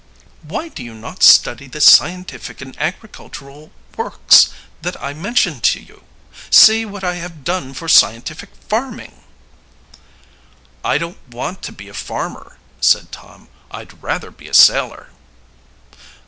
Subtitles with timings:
[0.41, 4.49] "Why do you not study the scientific and agricultural works
[4.81, 6.05] that I mentioned to you?
[6.49, 9.21] See what I have done for scientific farming."
[10.83, 13.49] "I don't want to be a farmer," said Tom.
[13.69, 15.11] "I'd rather be a sailor."